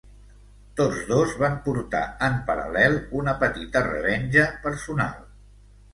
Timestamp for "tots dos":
0.79-1.35